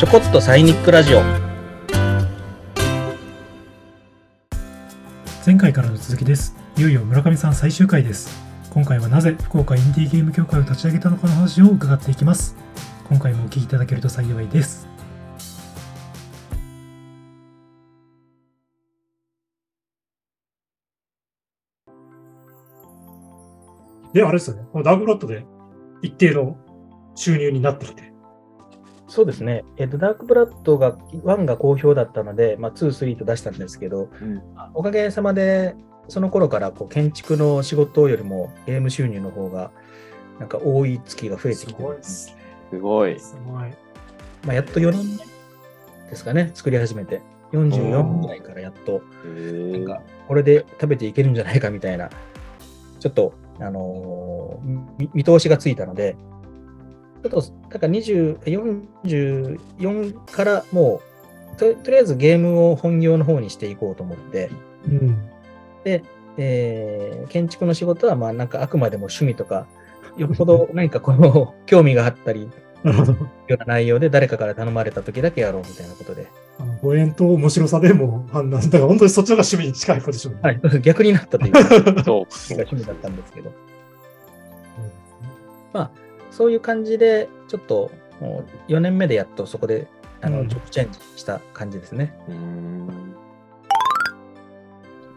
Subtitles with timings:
[0.00, 1.20] ちょこっとサイニックラジオ
[5.44, 6.56] 前回からの続きです。
[6.78, 8.42] いよいよ村上さん最終回です。
[8.70, 12.56] 今回はなぜ福岡インディーゲーム協会を立ち上げたのかの話を伺っていきます。
[13.10, 14.88] 今回もお聞きいただけると幸いです。
[24.14, 24.62] で、あれですよね。
[24.72, 25.44] このダークロットで
[26.00, 26.56] 一定の
[27.14, 28.09] 収入になってきて。
[29.10, 34.42] そうですね、えっとダークブラッドが1が好評だったので、まあ、2、3と出したんですけど、うん
[34.72, 35.74] おかげさまで
[36.08, 39.72] その頃からこう建築の仕事よりもゲーム収入の方が
[40.38, 42.36] なんか多い月が増えてきてるす。
[42.70, 43.20] すごい。
[43.20, 43.70] すごい。
[44.46, 45.24] まあ、やっと4年目
[46.08, 47.20] ですかね、作り始めて。
[47.52, 49.02] 44ぐらいからやっと、
[49.72, 52.08] なんか、これで食べていけるんじゃないかみたいな、
[53.00, 56.16] ちょっと、あのーみ見通しがついたので、
[57.22, 58.38] ちょっと、だから20
[59.04, 61.10] 44からもう
[61.56, 64.50] と、とりあえずゲームを本業の方にしていこうと思って、
[64.86, 65.18] うん。
[65.84, 66.10] えー
[67.28, 69.66] 建築の仕事は、まあ、なんかあくまでも趣味とか、
[70.16, 72.48] よっぽど 何かこの興味があったり、
[72.82, 73.12] なるほど。
[73.12, 76.28] ような内容で誰かから頼まれた時だけやろうみたいなことで。
[76.58, 78.62] あのご縁と面白さでも判断。
[78.62, 80.40] だから本当にそっちの方が趣味に近いポジション。
[80.40, 81.62] はい、 逆になったというか、
[82.04, 82.26] そう。
[82.52, 83.52] 趣味だったんですけど。
[86.30, 89.88] そういう感じで、ちょっともう4年目でやっとそこで
[90.20, 92.14] あの、うんチェンジした感じですね。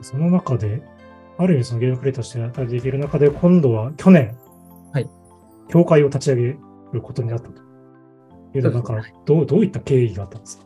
[0.02, 0.82] その中で、
[1.38, 4.38] ある意味そのゲームクリエイターとして働いていける中で、今度は去年、
[4.92, 5.10] はい。
[5.70, 6.44] 協会を立ち上げ
[6.92, 7.62] ることになったと。
[8.56, 10.66] いうのは、なんかそうです、どう、どういった経緯があったんですか？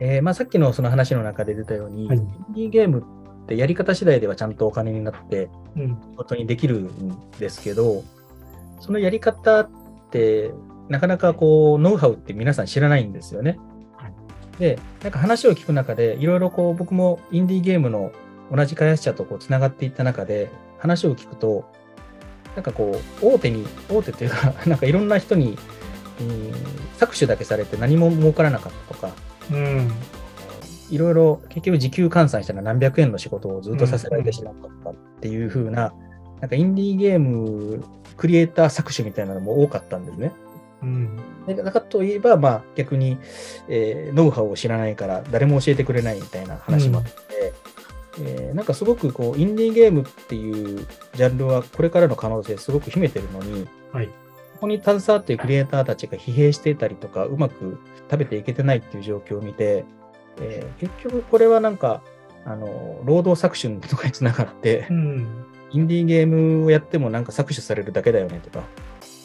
[0.00, 2.20] えーまあ、さっきのその話の中で出たように、はい
[2.68, 3.04] ゲーム
[3.44, 5.88] ってやり方次第ではちゃんとお金になってうん。
[6.10, 8.02] 仕事にできるんですけど、
[8.84, 9.70] そのやり方っ
[10.10, 10.52] て
[10.90, 13.58] なかなかこうノウハウって皆さん知らないんですよね。
[13.96, 14.12] はい
[14.58, 18.12] で、なんか話を聞く中で、いろいろこう僕もインディーゲームの
[18.52, 21.64] 同じ開発者とこうつながっていった中で、話を聞くと、
[22.54, 25.56] なんかこう、大手に、大手というか、 なんかいろんな人に、
[26.20, 26.52] うん
[27.00, 29.10] 搾取だけされて何も儲からなかったとか、
[29.50, 29.90] うん。
[30.90, 34.54] いろいろ結局時給換算したら何百円の仕事をずっとさせられてしまっ
[34.84, 35.94] たっていう風な、
[36.40, 37.84] なんかインディーゲーム
[38.16, 40.32] クリエイター搾取みたいなのも多かったんですね。
[40.82, 41.16] うん。
[41.46, 43.18] でだからといえば、まあ逆に、
[43.68, 47.10] えーノウハウを知らないから誰も教えてくれないみたいな話もあって、
[48.20, 54.06] えーなんかすごくこうインディーゲームっていうジャンルはこれからの可能性すごく秘めてるのに、はい。
[54.06, 54.12] こ
[54.60, 57.78] こに携わっているクリエイターたちが疲弊していたりとか、うまく
[58.10, 59.84] 食べていけてないっていう状況を見て、
[60.40, 62.02] えー結局これはなんか、
[62.46, 65.44] あの、労働搾取とかにつながってう、ん。
[65.74, 68.64] インディーゲームをやってもなんか搾取されるだけだよねとか、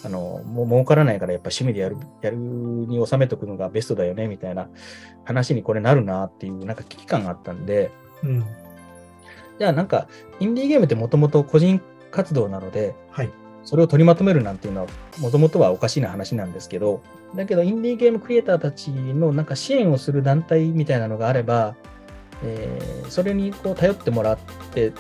[0.03, 4.67] あの、もう儲からないからやっぱ趣味でやる、やるに収めとくのがベストだよねみたいな
[5.25, 7.91] 話にこれなるなっていうなんか危機感があったんで、
[8.23, 8.45] うん。
[9.59, 10.07] じゃあなんか、
[10.39, 13.29] インディーゲームってもともと個人活動なので、はい。
[13.63, 14.88] それを取りまとめるなんていうのは、
[15.19, 17.03] もともとはおかしな話なんですけど、
[17.35, 21.75] だけど、インディーゲームクリエイターたちのなんか支援をする団体みたいなのがあれば、
[22.43, 24.38] えーそれにこう頼ってもらっ
[24.71, 24.93] て、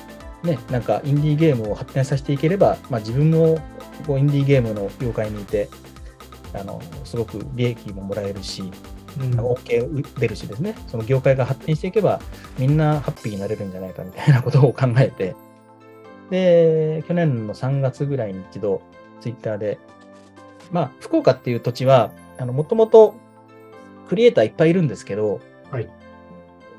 [0.43, 3.59] ね、なんかインディーゲームを発展させていければ、まあ、自分も
[4.07, 5.69] こうインディーゲームの業界にいて、
[6.53, 8.63] あのすごく利益ももらえるし、
[9.19, 9.39] うん。
[9.39, 12.21] OK 出るしですね、その業界が発展していけば、
[12.57, 15.35] みんなハッピーになれるんじゃないかみたいなことを考えて、
[16.29, 18.81] で、去年の3月ぐらいに一度、
[19.19, 19.79] ツイッターで、
[20.71, 23.15] まあ、福岡っていう土地は、もともと
[24.07, 25.89] クリエイターいっぱいいるんですけど、はい。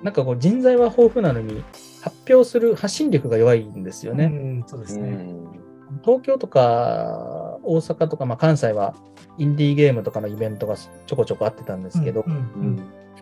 [0.03, 1.63] なんかこう人材は豊富なのに、
[2.01, 4.25] 発表する発信力が弱いんですよね。
[4.25, 4.65] うん。
[4.67, 5.09] そうですね。
[5.09, 5.13] う
[5.47, 5.61] ん
[6.05, 8.95] 東京とか大阪とか、まあ、関西は
[9.39, 12.25] インディーゲームとかのイベントがちょこちょこあってたんですけど。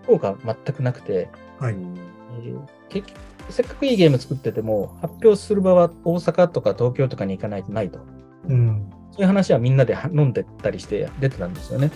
[0.03, 1.29] 福岡は全くなくて、
[1.59, 1.75] はい。
[1.75, 3.19] えー結局
[3.51, 8.01] せっかくいいゲーム作ってても、発表する場は大阪とか東京とかに行かないとないと。
[8.47, 8.91] うん。
[9.11, 11.91] そういう話はみんなでは飲んでったりして出てたんですよね。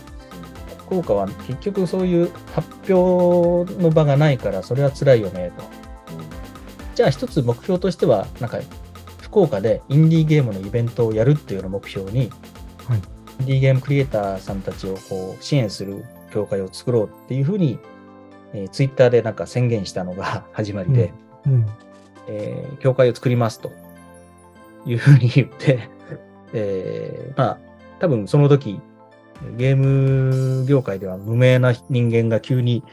[0.87, 5.81] 福岡は結局そういう発表の場がないから、それは辛いよねと。
[6.94, 8.59] じゃあ一つ目標としては、なんか
[9.21, 12.31] 福岡でインディーゲームのイベントをやるっていうのを目標に、
[12.87, 13.00] はい
[13.41, 17.79] インディーゲームクリエイターさんたちをこう支援する協会を作ろうっていうふうに、
[18.53, 21.12] えー、ツイッターでなんか宣言したのが 始まりで、
[21.47, 21.67] うん。
[22.29, 23.73] えー協会を作りますと
[24.87, 25.89] いうふうに言って、
[26.53, 27.59] えーまあ、
[27.99, 28.81] 多分その時、
[29.56, 32.85] ゲーム業界では無名な人間が急に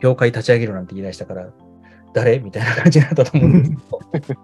[0.00, 1.50] 業界立ち上げるなんて言い出したから、
[2.12, 2.38] 誰？
[2.38, 3.86] みたいな感じになったと思うんです
[4.20, 4.40] けど、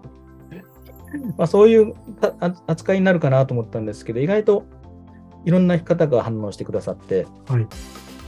[1.37, 1.95] まあそういう
[2.67, 4.65] 扱いになるかなと思ったんですけど、意外と
[5.45, 7.67] いろんな方が反応してくださって、はい。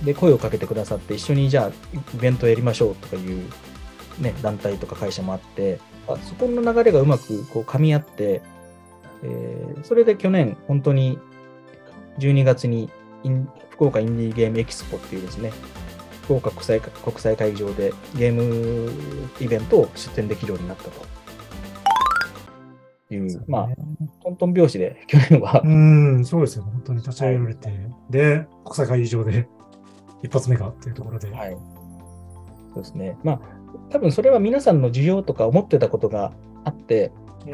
[0.04, 3.42] で、声をかけてくださって、一緒にじゃあ、イベントやりましょうとかいう、
[4.20, 8.40] ね、団体とか会社もあって、あそこの流れがうまくこう噛み合って、
[9.24, 11.18] えー、それで去年、本当に
[12.20, 12.88] 12月に
[13.70, 15.52] 福岡インディーゲームエキスポっていうですね、
[16.28, 18.92] 福岡国際国際会議場でゲーム
[19.40, 21.06] イベントを出展できるようになったと。
[23.10, 23.68] いう、うまあ、
[24.22, 25.62] トントン拍子で去年は。
[25.64, 27.78] うん、そうですよ、本当に立ち上げられて、はい、
[28.10, 29.48] で、国際会議場で
[30.22, 31.30] 一発目がというところで。
[31.30, 31.56] はい。
[32.74, 33.16] そうですね。
[33.24, 33.40] まあ、
[33.88, 36.34] 多分それは皆さんの需要とか思ってたことが
[36.64, 37.10] あって、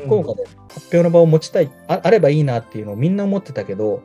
[0.06, 4.03] 福岡で発表の場を持ちたい、ああればいいなっていうのをみんな思ってたけど、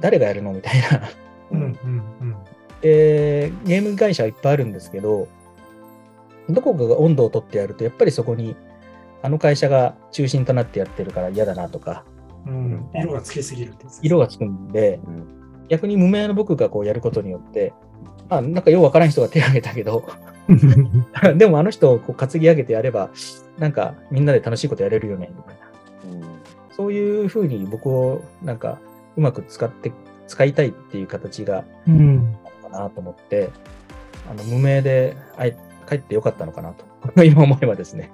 [0.00, 1.08] 誰がやるのみたいな。
[1.52, 2.36] うんうんうん、
[2.82, 5.28] えー、ゲーム会社はいっぱいあるんですけど、
[6.48, 8.56] どこかが温度を取ってやると、やっぱりそこに
[9.22, 12.04] あの会社が中心となってやってるから嫌だなとか、
[12.46, 17.72] うん、色がつきすぎるって色がつくんで、うん、逆に無名の僕がこうやることによって、
[18.28, 20.04] あなんかようわからん人が手を挙げたけど、
[21.36, 23.10] でもあの人をこう担ぎ上げてやれば、
[23.58, 26.18] なんかみんなで楽しいことやれるよね、みたいな。
[26.18, 26.28] うん、
[26.76, 28.80] そういうふうに僕をなんか
[29.16, 29.92] うまく使って、
[30.26, 33.50] 使いたいっていう形が、うん、かなと思って、
[34.30, 35.16] あの無名で
[35.88, 36.84] 帰ってよかったのかなと、
[37.24, 38.10] 今思えばですね。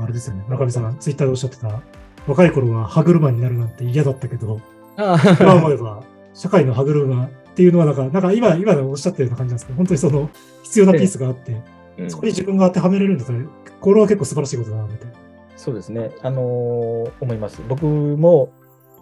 [0.00, 1.82] あれですよね、中見さんがツイッターでおっしゃってた、
[2.26, 4.60] 若い頃は歯車になるなんて嫌だったけど、
[4.96, 6.02] 今思えば
[6.34, 10.30] 社会の歯車っていうのはなんか、なんか今、今おっしゃってるような感じなんですけど、本当にその
[10.62, 11.60] 必要なピースがあって、
[12.08, 13.38] そこに自分が当てはめられるんだったら、
[13.80, 15.14] これは結構素晴らしいことだな、みたいな。
[15.56, 16.12] そうですね。
[16.22, 17.60] あのー、思います。
[17.68, 18.52] 僕も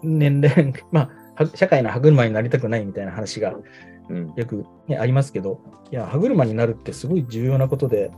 [0.03, 1.09] 年齢、 まあ、
[1.47, 3.53] 社会の歯車になりたくないみたいな話が
[4.35, 5.61] よく、ね、ありますけど、
[5.91, 8.11] いや、歯車になるってすごい重要なことで、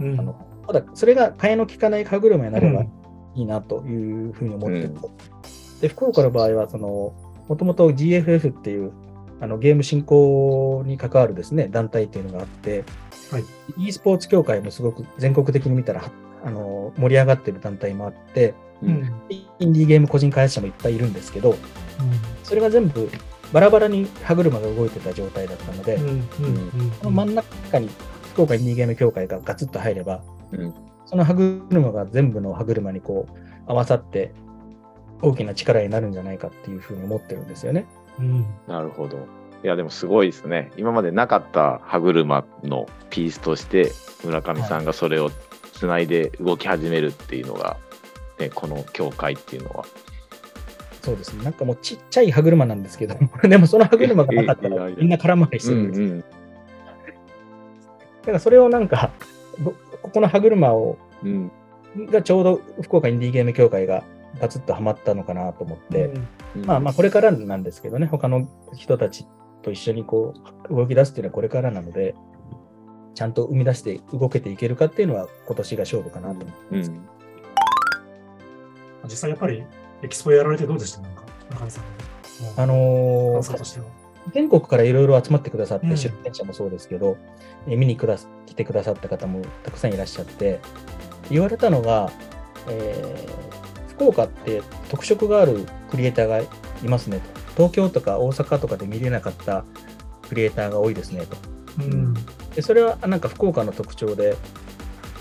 [0.00, 0.34] うん、あの
[0.66, 2.88] ただ、それが替えの利かない歯車になればい
[3.34, 7.14] いなというふうに思ってて、うん、で、福岡の場合は、その、
[7.48, 8.92] もともと GFF っていう
[9.40, 12.84] あのゲーム振興に関わるですね、団体っていうのがあって、
[13.30, 13.44] はい、
[13.88, 16.10] e スポーツ協会もすごく全国的に見たら
[16.44, 19.12] あの盛り上がってる団体もあって、うん、
[19.58, 21.56] インディーゲーム個人開発者もいっぱいいるんですけど、うん、
[22.42, 23.10] それが全部
[23.52, 25.98] バラバラに歯車が動いてた状態だったので、
[27.00, 27.88] この真ん中に
[28.32, 30.22] 福岡インディーゲーム協会がガツッと入れば、
[30.52, 30.74] うん、
[31.06, 34.32] その歯車が全部の歯車にこう合わさって
[35.22, 37.86] 大きな力になるんじゃないかっていうふうに思ってるんですよね。
[38.18, 39.26] うん、なるほど。
[39.64, 40.70] いやでもすごいですね。
[40.76, 43.92] 今までなかった歯車のピースとして
[44.24, 45.30] 村上さんがそれを
[45.72, 47.76] つないで動き始めるっていうのが、
[48.38, 49.84] ね、この教会っていうのは。
[51.02, 51.44] そうですね。
[51.44, 55.70] なんかもうちっちゃい歯車なんですけど、 でもその歯車がなかったらみんな空回りす。
[55.70, 56.16] るんですよ。
[56.16, 56.22] だ
[58.26, 59.10] からそれをなんか、
[60.02, 61.50] ここの歯車を、うん、
[62.10, 64.04] がちょうど福岡インディーゲーム協会が
[64.40, 66.12] ガツッとはまったのかなと思って、
[66.56, 69.26] うん、まあまあこれからなんですけどね、他の人たち
[69.62, 70.34] と一緒にこ
[70.70, 72.14] う動き出すっていうのはこれからなので、
[73.14, 76.90] ちゃんと生み出して動けていけるかっていうのは今年が勝負かなと思ってます。
[76.90, 77.00] うん、
[79.04, 79.64] 実際やっぱり
[80.02, 81.00] エキスポやられてどうでした？
[81.00, 81.84] なんか中井さん。
[82.56, 83.82] あのー、
[84.32, 87.16] 全国からいろいろ集まってくださって、出展者もそうですけど、
[87.66, 88.16] え見にくだ
[88.46, 90.60] 来てくださった方もたくさんいらっしゃって、
[91.30, 92.12] 言われたのが、
[92.68, 96.46] えー、福岡って特色があるクリエイターがい
[96.84, 97.20] ますね
[97.56, 97.68] と。
[97.68, 99.64] 東京とか大阪とかで見れなかった
[100.28, 101.36] クリエイターが多いですねと。
[101.78, 102.14] うん、
[102.54, 104.36] でそれはなんか福岡の特徴で、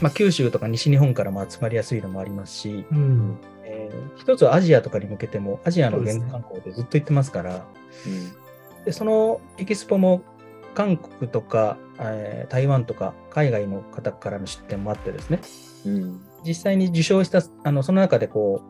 [0.02, 3.38] まあ、九州とか西日本からも集まりやすいのもありますし、うん、
[3.92, 7.66] えー、一つはアジアとかに向けても、アジアの原観光でずっと行ってますから、
[8.04, 8.22] そで、ね。
[8.86, 10.22] うん、そのエキスポも
[10.74, 15.40] 韓国とか、えー、台湾とか海外の方からの出展もあってですね、
[15.86, 18.62] うん、実際に受賞した、あのその中でこ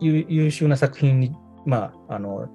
[0.00, 2.48] う優秀な作品に、まあ、あの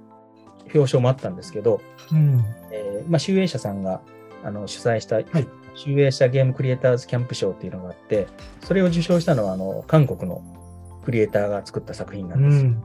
[0.66, 2.44] 表彰もあったんですけど、うん。
[2.72, 4.02] えーまあ、集英社さんが
[4.44, 5.26] あの主催した、はい、
[5.74, 8.28] 集英社ゲームクリエイターズキャンプショーっていうのがあって、
[8.62, 10.44] それを受賞したのはあの韓国の
[11.10, 12.64] クリエイターが作った作品なんです。
[12.64, 12.84] うん、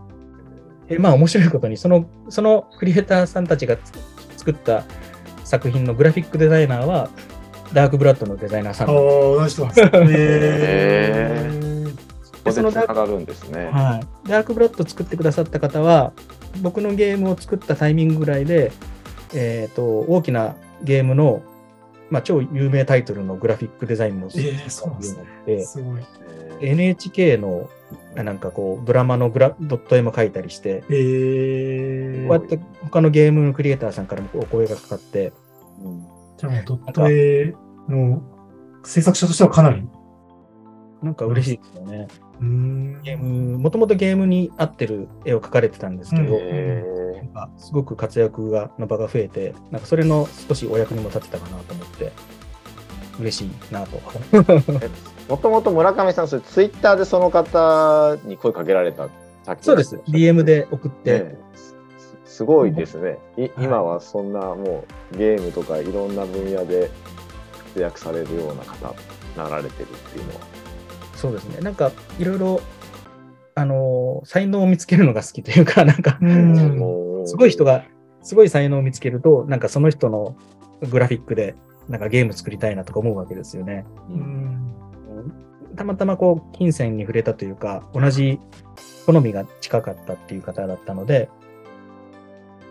[0.88, 3.76] えまあ面白いことにその、そのクリエイターさんたちが
[4.38, 4.85] 作った
[5.45, 7.11] 作品のグラフィックデザイナーは、
[7.75, 8.88] ダークブラッドのデザイナーさん。
[8.88, 11.85] ああ、同じ人なんですね。
[12.45, 16.12] でそのダークるんですね、はい、ダークブラッド作ってくださった方は、
[16.62, 18.73] 僕のゲームを作ったタイミングぐらいで、
[19.35, 21.43] えーと、大きなゲームの、
[22.09, 24.66] まあ、超有名タイトルのグラフィックデザインもするようになっ
[25.45, 25.66] て、
[26.61, 27.69] NHK の
[28.15, 35.33] なんかこうドラマのグラドット絵も描いたりして、えー、こうやって他のゲームのクリエイターさんからもお声がかかって、
[35.81, 36.07] うん、
[36.39, 37.55] じゃあドット絵
[37.89, 38.23] の
[38.85, 39.83] 制作者としてはかなり？
[41.03, 42.09] なんか嬉しいですよね。
[42.41, 43.03] うん。
[43.03, 46.41] ゲーム、もともとゲームに合ってる絵を描かれてたんですけど、うん。
[46.41, 46.83] へ
[47.17, 52.13] なんかすごく活躍がの場が増えて、なんかそれの少しお役にも立てたかなと思って、
[53.18, 53.99] 嬉しいなと。
[53.99, 54.90] ー
[55.28, 59.09] もともと村上さん、それツイッターでその方に声かけられた。
[59.61, 59.97] そうです。
[60.09, 61.76] DM で送って、ねす
[62.25, 66.90] すごいですね、い今はそんなもうゲームとかいろんな分野で
[67.75, 68.94] 活躍されるような方
[69.37, 70.40] なられてるっていうのは。
[71.14, 71.61] そうですね。
[71.61, 72.61] なんかいろいろ、
[73.54, 76.18] あのー才能を見つけるのが好きというか、 なんか、
[77.26, 77.85] すごい人が、
[78.23, 80.37] すごい才能を見つけると、なんかその人の
[80.90, 81.54] グラフィックで、
[81.88, 83.85] なんかゲーム作りたいなとか思うわけですよね。
[84.09, 85.76] ううんん。
[85.76, 88.38] たまたまこう、金銭に触れたというか、同じ
[89.07, 91.29] 好みが近かったっていう方だったので、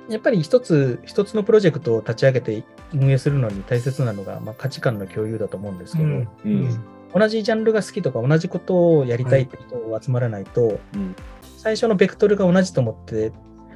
[0.10, 6.28] やっぱり一つ、一つのプロジェクトを立ち上げて運営するのに大切なのが、まあ、価値観の共有だと思うんですけど、うん。
[6.46, 6.84] うん。
[7.14, 11.16] 同じジャンルが好きとか同じことをやりたいって人を集まらないと、うん。
[11.58, 13.32] 最初のベクトルが同じと思って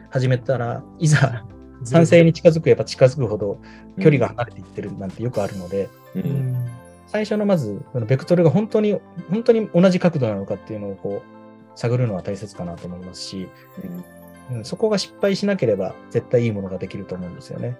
[0.09, 1.45] 始めたらいざ
[1.83, 3.59] 賛成に近づくやっぱ近づくほど
[3.99, 6.71] 距離が離れていってるなんてよくあるので、ううんん
[7.07, 13.47] 最初のまずそのベクトルが本当に本当に同じ角度なのかっていうのをこう探るのは大切かなと思いますし、
[14.51, 17.77] うん、そこが失敗しなければ絶対いいものができると思うんですよね。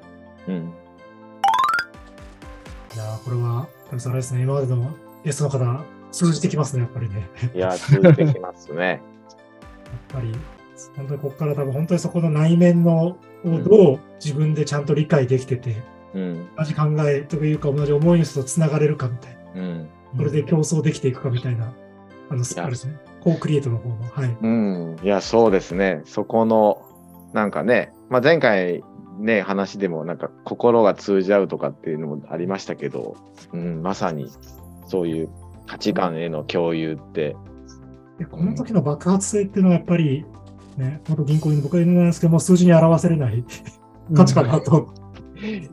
[0.48, 0.74] うん
[2.98, 4.92] いやーこれは、これあれですね、今までの
[5.24, 7.30] ゲストの方、通じてきますね、やっぱりね。
[7.54, 8.80] いや、通じてきますね。
[8.90, 9.00] やっ
[10.08, 10.36] ぱり、
[10.96, 15.76] 本当にここから多分本当にそこの内面のをどう自分でちゃんと理解できてて、
[16.14, 16.48] うん。
[16.58, 19.90] 同じ考えというか同じ思いの人とつながれるかみたいな、うん。
[20.18, 21.74] これで競争できていくかみたいな、
[22.30, 24.38] あの、あれですね、コークリエイトの方の、はい。
[24.42, 26.02] うん、いや、そうですね。
[26.06, 26.82] そこの、
[27.34, 28.84] なんかね、まあ、前回
[29.20, 33.16] ね、話でも、なんか心が通じ合うとかっていうのもありましたけど、
[33.54, 34.30] うん、まさに
[34.88, 35.30] そういう
[35.66, 37.36] 価値観への共有って、
[38.20, 40.26] でこの時の爆発性っていうのはやっぱり、
[40.78, 43.44] ね、元銀行員の僕は言うのなんですけども、数字に表せれない
[44.16, 44.94] 価値観だと。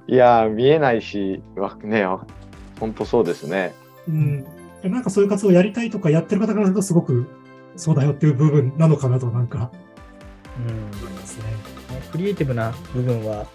[0.07, 2.27] いやー、見えないし、わね、わ
[2.81, 3.75] ほんとそうですね。
[4.09, 4.45] うん。
[4.83, 7.27] なんかそういう活動をやりたいとかやってる方からするとすごく
[7.77, 9.71] そうだよっていう部分なのかなとなんか
[10.59, 11.45] うん思いますね。
[12.13, 13.47] クリエイティブな部分は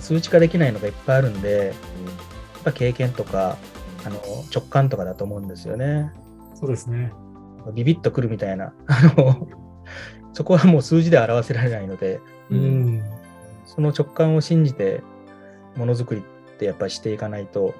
[0.00, 1.72] 数値化できないのがいっぱいあるんで、
[2.54, 3.56] やっぱ経験とか
[4.04, 4.20] あの
[4.54, 6.12] 直感とかだと思うんですよね。
[6.54, 7.12] そうですね。
[7.74, 8.72] ビビッとくるみたいな。
[8.86, 9.48] あの
[10.36, 13.02] そこはもう数字では表せられないので、ううんん。
[13.64, 15.00] その直感を信じて
[15.76, 16.24] ものづくりっ
[16.58, 17.74] てやっぱりしていかないと、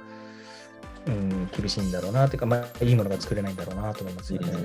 [1.06, 4.48] うん、厳しいんだろうなというか、まあ、いいものが作れないんだろうなと思いますよね。
[4.54, 4.56] あ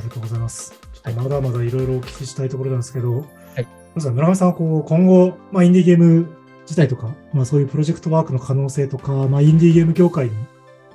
[0.00, 0.70] りがとうございます。
[0.94, 3.24] ちょっとまだまだいろいろお聞きしたいところなんですけど、は
[3.60, 10.32] いまずは村上さんはこう今後、まあ、インディーゲーム自体とか、まあ、そういうプロジェクトワークの可能性とか、まあ、インディーゲーム業界に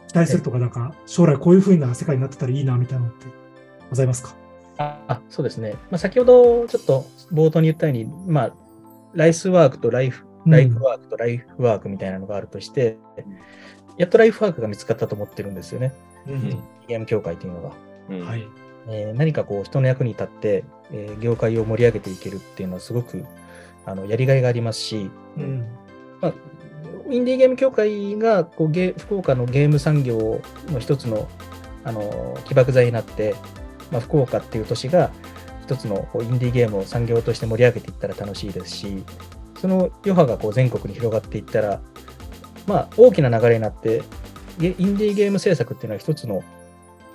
[0.07, 3.27] 期待するとか、なんか将来こういう風な世界になってたらいいなみたいなのって
[3.91, 4.35] ございますか？
[4.77, 5.73] ああそうですね。
[5.91, 8.53] まあ、先ほどちょっと冒頭に言ったように、まあ、
[9.13, 12.97] ライスワークとライフ、ライフワークとライフワークみたいなのがあるとして、
[13.97, 15.93] やっとライフワークが見つかったと思ってるんですよね。
[16.27, 17.71] うんゲーム協会というのが。
[18.09, 18.47] うんはい。
[18.87, 23.25] えー何かこう人の役に立って、えー業界を盛り上げていけるっていうのはすごく
[23.85, 25.67] あのやりがいがありますし、うん。
[26.21, 26.33] まあ、
[27.09, 31.27] インディーゲーム協会がこうゲ福岡のゲーム産業の一つの
[31.83, 33.35] あの起爆剤になって、
[33.91, 35.11] まあ、福岡っていう都市が
[35.63, 39.03] 一つのインディーゲームを産業として盛り上げていったら楽しいですし、
[39.59, 41.81] その余波がこう全国に広がっていったら、
[42.67, 44.03] まあ、大きな流れになって、
[44.57, 46.43] ゲインディーゲーム制作っていうのは一つの、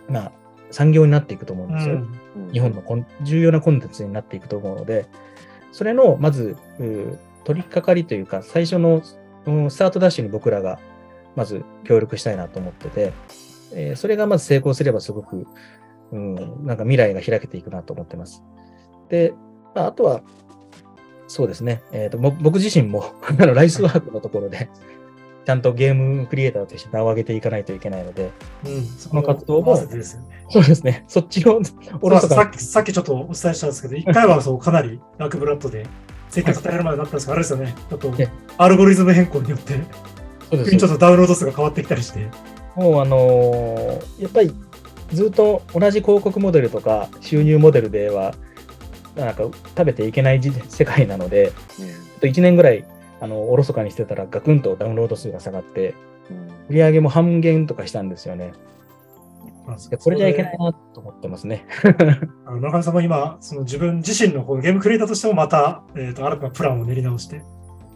[0.09, 0.33] まあ、
[0.71, 1.95] 産業になっていくと思うんですよ。
[1.95, 2.21] うん
[2.53, 5.07] 日本のコン重要なコンテンツになっていくと思うので、
[5.73, 6.57] それのまず
[7.45, 9.03] 取り掛かりというか、最初の
[9.47, 10.79] うんスタートダッシュに僕らが
[11.35, 13.13] まず協力したいなと思ってて、
[13.73, 15.47] えーそれがまず成功すればすごく、
[16.13, 18.43] うん、なんか未来が開けていくなと思ってます。
[19.09, 19.35] で、
[19.75, 20.23] まあ、あとは、
[21.29, 24.69] そうですね、えーと、ぼ僕自身も あのライスワークのところで、
[25.45, 28.31] ちゃんとゲームクリエイターとして名を上げていかないといけないので、
[28.65, 28.83] うん。
[28.85, 29.87] その活動もね。
[30.51, 31.61] そうですね、そっちを
[32.01, 35.87] おろそかさっき、さっきちょっとお伝えしたんですけど、一回はそうかなりラックブラッドで
[36.31, 37.75] 生活与えられるまでになったんですけど、あれですよね。
[37.89, 39.75] ちょっとえアルゴリズム変更によって、
[40.77, 42.29] ちょっとダウンロード数が変わってきたりして。
[42.77, 44.53] もうあのーやっぱり
[45.13, 48.35] ずっと同じ広告モデルとか収入モデルでは、
[49.17, 52.85] なんか食べていけない時世界なので、ちょっと1年ぐらい、
[53.21, 55.95] あの、おろそかにしてたらガクンとダウンロード数が下がって、
[56.69, 58.53] 売り上げも半減とかしたんですよね。
[59.91, 61.67] でこれじゃいけないなと思ってますね。
[62.47, 67.43] あの村上さんも今、その自分自身のゲームクリエイターとしてもまた、えー、と新たなプランを練り直して、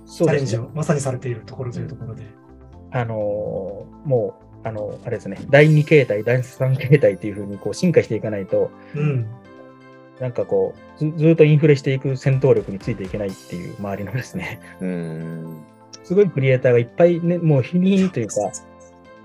[0.06, 0.56] チャレンジ。
[0.56, 2.24] をまさにされているところというところで。
[2.92, 9.26] あのーもうあの、あれですね、第2形態、第3形態っていうふうにこう進化していかないと、うん。
[10.20, 15.64] なんかこうず、ずっとインフレしていく戦闘力についていけないっていう周りのですね、うん。
[16.04, 18.34] すごいクリエイターがいっぱい、ね、もう日に日にというか、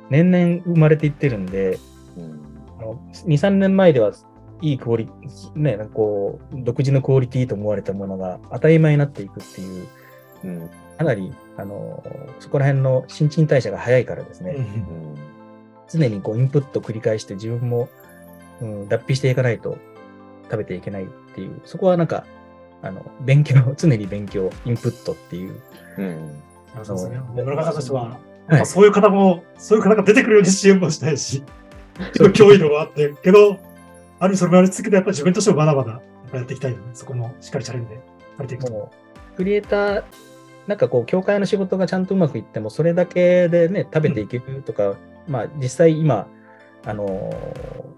[0.09, 1.79] 年々生まれていってるんで、
[2.17, 2.39] うん、
[2.79, 4.13] あの2、3年前では
[4.61, 5.09] いいクオリ
[5.55, 9.87] ね、こう、独自のクオリティと思われたものが当たり前になっていくっていう、
[10.45, 12.03] うん、かなり、あの、
[12.39, 15.15] そこら辺の新陳代謝が早いからですね、うん、
[15.89, 17.89] 常にこうインプット繰り返して自分も、
[18.61, 19.77] うん、脱皮していかないと
[20.43, 22.25] 食べていけないっていう、そこはなんか、
[22.81, 25.55] あの、勉強、 常に勉強、インプットっていう。
[25.97, 26.41] うん。
[26.83, 27.21] そうですね。
[27.35, 31.43] 村上さんとしては、はい、そういう方も、そういう方が出てくるように支援もしたいし、
[32.13, 33.57] 脅威度があって、けど、
[34.19, 36.01] ある意味それもやり続けて、やっぱり自分としてもまだまだ
[36.33, 38.01] やっていきたいので、そこもしっかりチャレンジで
[38.37, 38.91] されていくと。
[39.35, 40.03] クリエイター、
[40.67, 46.27] なんかこう、教会の仕事がちゃんとうまくいっても、それだけでね、食べていけるとか、うん、まあ、実際今、
[46.85, 47.95] あのー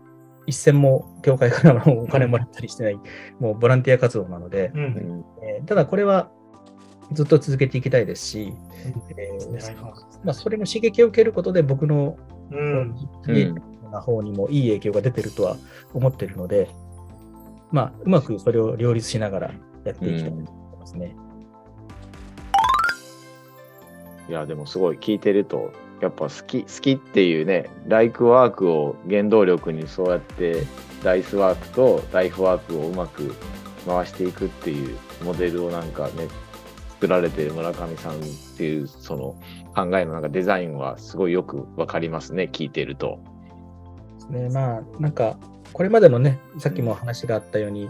[0.47, 2.99] 一銭も教会からのお金もらったりしてない、
[3.39, 6.31] もうボランティア活動なので、うん、えー、ただこれは
[7.11, 8.53] ずっと続けていきたいですし、
[9.17, 9.75] えー、
[10.23, 12.17] まあ、それの刺激を受けることで僕の、
[12.51, 12.95] うん、
[13.91, 15.57] な方にもいい影響が出てるとは
[15.93, 16.69] 思ってるので、
[17.71, 19.51] まあ、うまくそれを両立しながら
[19.83, 21.15] やっていきたいと思いますね。
[24.29, 30.63] いや、でもすごい聞いてると、やっぱ好き好きっていうねライクワークを原動力にそうやって
[31.03, 33.33] ダイスワークとライフワークをうまく
[33.85, 36.27] 回していくっていうモデルをなんかね
[36.89, 38.19] 作られてる村上さんっ
[38.57, 39.35] ていうその
[39.75, 43.19] 考えのなんかデザインはすごいよくわかりますね聞いてると。
[44.29, 45.37] ねまあなんか
[45.73, 47.89] これまでのねさっきも話があったように、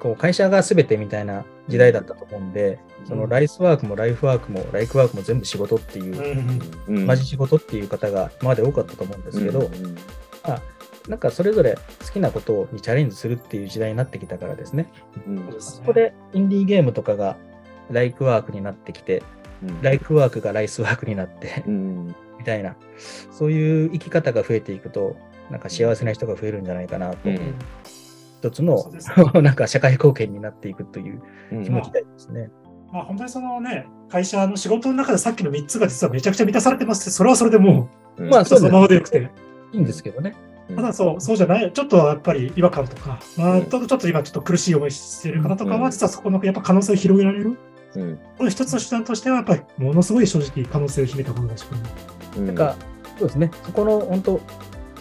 [0.00, 6.58] こう会社が全てみたいな時代だったと思うんで、うん、そのライスワークもライフワークもライクワークも全部仕事っていう、
[6.88, 9.94] うん、同じ仕事っていう方が今まで多かったと思うんですけど、うん、
[10.46, 10.62] まあ、
[11.08, 14.92] なんかそれぞれ好きなことにチャレンジするっていう時代になってきたからですね。
[15.58, 17.36] そこでインディーゲームとかが
[17.90, 19.22] ライクワークになってきて、
[19.82, 22.76] ライフワークがライスワークになってみたいな、
[23.30, 25.16] そういう生き方が増えていくと、
[25.50, 27.28] なんか幸せな人が増えるんじゃないかなと
[28.40, 28.90] 一つの、
[29.42, 31.22] なんか社会貢献になっていくという
[31.62, 32.50] 気持ちですね。
[32.90, 39.30] まあ、まあ、本当にそのね、会社の仕事の中でさっきの3つが実はめちゃくちゃ満たされてますそれはそれでもう、まあ、そのままでよくて。
[39.72, 40.34] いいんですけどね。
[40.74, 47.58] ただそう、そうじゃない、ちょっとやっぱり違和感とか、まあ、ちょっと今ちょっと苦しい思いしてる方とかは、実はそこのやっぱ可能性を広げられる。
[47.96, 51.66] うん、この一つの手段としては、やっぱりものすごい正直可能性を秘めたものだし、
[52.36, 52.76] うん、なんか、
[53.18, 54.40] そうですね、そこの本当、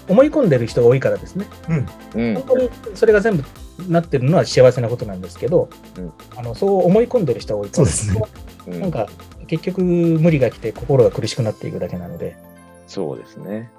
[0.09, 1.45] 思い込んでる人が多いからですね。
[1.69, 3.43] うん、本当にそれが全部
[3.87, 8.25] なってるのは幸せなことなんですけど、うん、あのそう思い込んでる人が多いから、そうで
[8.67, 9.07] すね、なんか
[9.47, 12.35] 結局無理が来て心が苦しくなっていくだけなので。
[12.87, 13.69] そうですね。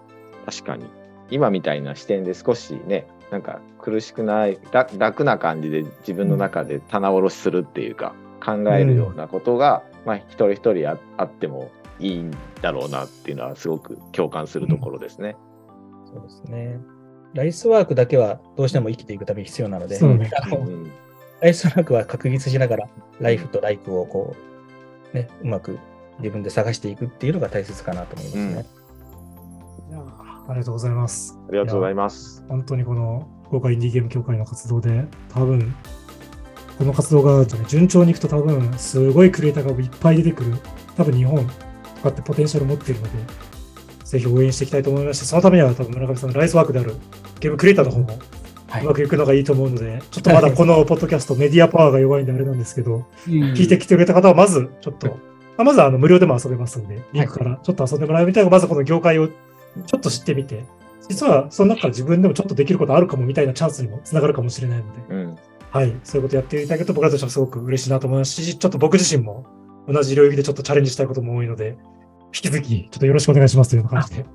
[0.47, 0.85] 確かに。
[1.31, 4.59] 今みたいな視点で少しね、なんか苦しくない
[4.99, 8.14] 楽な感じで自分の中で棚卸しするっていうか、
[8.45, 12.31] 考えるようなことが、うん、まあ一人一人ああってもいいん
[12.62, 15.37] だろうなっていうのはすごく共感するところですね。
[15.45, 15.50] うん
[16.12, 16.79] そうですね。
[17.35, 20.31] ライスワークだけはどうしても生きていくために必要なので、ね、
[21.40, 22.88] ライスワークは確立しながら、
[23.20, 24.35] ライフとライフをこ
[25.12, 25.79] う、ね、うまく
[26.18, 28.66] 自分で探していくっていうのが大切かなと思いますね。
[29.90, 31.38] うん、ありがとうございます。
[31.49, 32.44] ありがとうございます。
[32.49, 35.75] 本当にこの福岡インディーゲーム協会の活動で、多分
[36.79, 40.57] この活動が順調にいくと多分すごいクリエイターがいっぱい出てくる。
[40.96, 41.53] 多分日本と
[42.03, 43.11] かってポテンシャル持っているので、
[44.11, 46.96] ぜひ応援していきたいと思いまして、そのためには多分村上さんのライスワークである
[47.38, 48.18] ゲームクリエイターの方も
[48.83, 55.16] うまくいくのがいいと思うので、はい、ちょっとまだこのポッドキャスト、メディアパワーが弱いんであれなんですけど、聞いてきてくれた方はまずちょっと、
[55.57, 60.64] ままずあの無料でも遊べますんで、リンクからちょっと遊んでもらうみたいな、まずこの業界をちょっと知ってみて、
[61.09, 65.38] 実はその中から自分でもちょっとできることあるかもみたいなチャンスにもつながるかもしれないので、うん、
[65.70, 69.46] はい、そういうことやっていただけると僕らとしてはすごく嬉しいなと思いますし、ちょっと僕自身も
[69.88, 71.79] 同じ領域でちょっとチャレンジしたいことも多いので、
[72.33, 74.27] 引き続き、ちょっとよろしくお願いしますという感じで。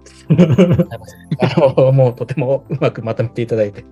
[1.39, 3.83] あの、もうとてもうまくまとめていただいて。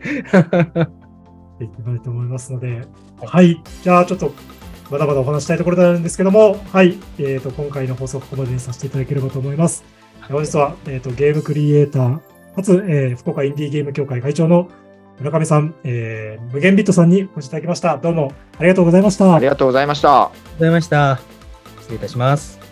[1.60, 2.82] できないと思いますので、はい、
[3.22, 4.34] はい、じゃあちょっと、
[4.92, 9.84] まだまだお話したいところなんですけども、はい、えっ、ー、と、今回の放送ここまでにさせていただければと思います。
[10.30, 12.20] 本日は、えっ、ー、と、ゲームクリエイター、
[12.56, 14.70] かつ、えー、福岡インディーゲーム協会会長の
[15.20, 17.98] 村上さん、えー、無限ビットさんにお越しいただきました。
[17.98, 19.34] どうもありがとうございました。
[19.36, 20.24] ありがとうございました。
[20.24, 21.20] ありがとうございました。
[21.82, 22.63] 失礼いたします。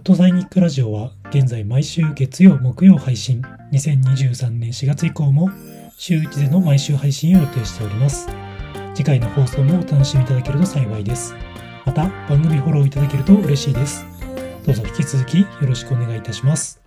[0.00, 3.42] ットサイニックラジオは現在毎週月曜、木曜配信。
[3.72, 5.50] 2023年4月以降も
[5.96, 8.26] 週1での毎週配信を予定しております。
[8.94, 11.34] 次回の放送もお楽しみいただけると幸いです。
[11.84, 14.06] また、番組フォローいただけると嬉しいです。
[14.64, 16.79] どうぞ引き続きよろしくお願いいたします。